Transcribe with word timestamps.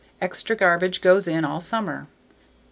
Extra 0.19 0.55
garbage 0.55 0.99
goes 1.01 1.27
in 1.27 1.45
all 1.45 1.61
summer. 1.61 2.07